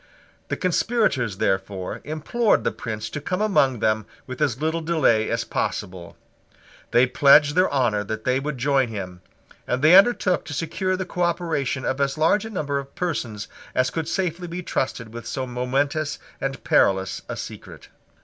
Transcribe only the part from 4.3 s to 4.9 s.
as little